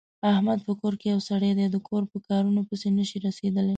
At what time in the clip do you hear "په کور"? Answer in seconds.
0.67-0.93